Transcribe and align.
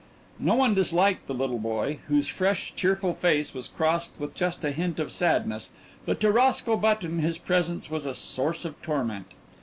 No 0.39 0.55
one 0.55 0.73
disliked 0.73 1.27
the 1.27 1.33
little 1.35 1.59
boy 1.59 1.99
whose 2.07 2.27
fresh, 2.27 2.73
cheerful 2.73 3.13
face 3.13 3.53
was 3.53 3.67
crossed 3.67 4.13
with 4.19 4.33
just 4.33 4.63
a 4.63 4.71
hint 4.71 4.97
of 4.97 5.11
sadness, 5.11 5.69
but 6.07 6.19
to 6.21 6.31
Roscoe 6.31 6.75
Button 6.75 7.19
his 7.19 7.37
presence 7.37 7.87
was 7.91 8.07
a 8.07 8.15
source 8.15 8.65
of 8.65 8.81
torment. 8.81 9.27